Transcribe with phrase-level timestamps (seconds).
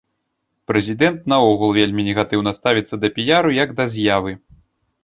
[0.69, 4.31] Прэзідэнт наогул вельмі негатыўна ставіцца да піяру як да з'явы.